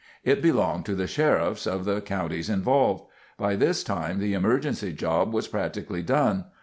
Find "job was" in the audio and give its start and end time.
4.93-5.47